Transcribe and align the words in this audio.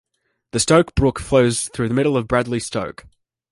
The 0.51 0.59
Stoke 0.59 0.95
Brook 0.95 1.19
flows 1.19 1.67
through 1.69 1.87
the 1.87 1.93
middle 1.93 2.17
of 2.17 2.27
Bradley 2.27 2.59
Stoke. 2.59 3.05